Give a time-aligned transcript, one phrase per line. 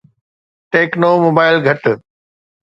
[0.71, 1.81] techno mobile گهٽ